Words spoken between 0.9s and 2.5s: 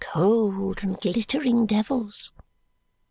glittering devils!"